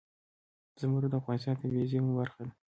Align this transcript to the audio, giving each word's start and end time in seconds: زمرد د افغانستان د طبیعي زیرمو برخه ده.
زمرد 0.79 1.05
د 1.11 1.13
افغانستان 1.21 1.53
د 1.55 1.59
طبیعي 1.61 1.89
زیرمو 1.91 2.17
برخه 2.21 2.41
ده. 2.47 2.53